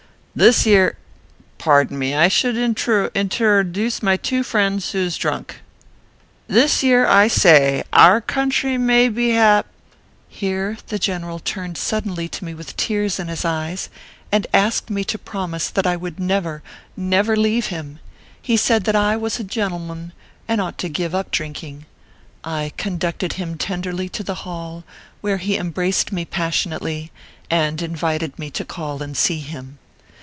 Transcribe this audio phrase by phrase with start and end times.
[0.33, 0.97] This year
[1.57, 5.57] pardon me, I should intro interror oduce my two friends who is drunk
[6.47, 9.67] this year I say, our country may be hap"
[10.29, 13.89] Here the general turned suddenly to me with tears in his eyes,
[14.31, 16.63] and asked me to promise that I would never,
[16.95, 17.99] never leave him.
[18.41, 20.11] He said that I was a genTm n,
[20.47, 21.85] and ought to give up drinking.
[22.41, 24.85] I con ducted him tenderly to the hall,
[25.19, 27.11] where he em braced me passionately,
[27.49, 29.77] and invited me to call and see him.